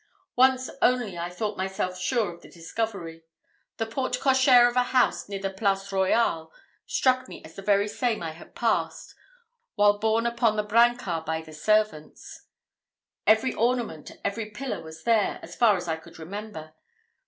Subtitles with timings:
[0.35, 3.23] Once only I thought myself sure of the discovery.
[3.77, 6.51] The porte cochère of a house near the Place Royale
[6.87, 9.13] struck me as the very same I had passed,
[9.75, 12.47] while borne upon the brancard by the servants.
[13.27, 16.73] Every ornament, every pillar was there, as far as I could remember.